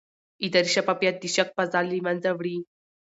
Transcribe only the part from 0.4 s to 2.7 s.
اداري شفافیت د شک فضا له منځه وړي